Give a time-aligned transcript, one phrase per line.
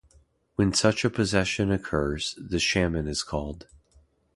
[0.55, 3.67] When such a possession occurs, the shaman is called.